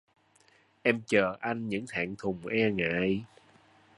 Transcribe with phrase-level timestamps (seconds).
[0.83, 3.23] Em chờ anh những thẹn thùng e ngại